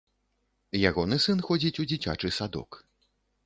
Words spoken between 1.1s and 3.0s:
сын ходзіць у дзіцячы садок.